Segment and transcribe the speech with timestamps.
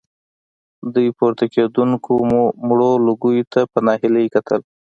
[0.93, 2.11] دوی پورته کېدونکو
[2.67, 4.61] مړو لوګيو ته په ناهيلۍ کتل.